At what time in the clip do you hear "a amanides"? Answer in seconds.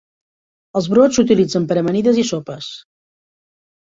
1.77-2.19